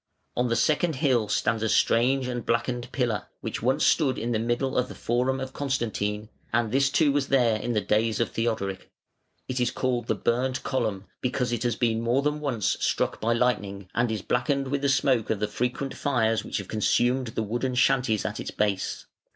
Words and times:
On 0.35 0.47
the 0.47 0.55
second 0.55 0.95
hill 0.95 1.27
stands 1.29 1.61
a 1.61 1.69
strange 1.69 2.25
and 2.27 2.43
blackened 2.43 2.91
pillar, 2.91 3.27
which 3.41 3.61
once 3.61 3.85
stood 3.85 4.17
in 4.17 4.31
the 4.31 4.39
middle 4.39 4.75
of 4.75 4.87
the 4.89 4.95
Forum 4.95 5.39
of 5.39 5.53
Constantine; 5.53 6.27
and 6.51 6.71
this 6.71 6.89
too 6.89 7.11
was 7.11 7.27
there 7.27 7.57
in 7.59 7.73
the 7.73 7.81
days 7.81 8.19
of 8.19 8.31
Theodoric. 8.31 8.89
It 9.47 9.59
is 9.59 9.69
called 9.69 10.07
the 10.07 10.15
Burnt 10.15 10.63
Column, 10.63 11.05
because 11.21 11.51
it 11.51 11.61
has 11.61 11.75
been 11.75 12.01
more 12.01 12.23
than 12.23 12.39
once 12.39 12.77
struck 12.79 13.21
by 13.21 13.33
lightning, 13.33 13.89
and 13.93 14.11
is 14.11 14.23
blackened 14.23 14.69
with 14.69 14.81
the 14.81 14.89
smoke 14.89 15.29
of 15.29 15.39
the 15.39 15.47
frequent 15.47 15.93
fires 15.93 16.43
which 16.43 16.57
have 16.57 16.67
consumed 16.67 17.27
the 17.27 17.43
wooden 17.43 17.75
shanties 17.75 18.25
at 18.25 18.39
its 18.39 18.49
base. 18.49 19.05